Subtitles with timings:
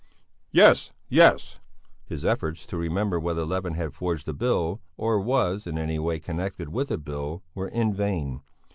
[0.49, 1.59] "Yes Yes!"
[2.07, 6.19] His efforts to remember whether Levin had forged a bill, or was in any way
[6.19, 8.41] connected with a bill, were in vain.